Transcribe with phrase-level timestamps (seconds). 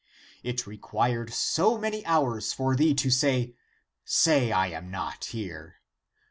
[0.41, 3.53] It required so many hours for thee to say,
[4.03, 5.75] Say I am not here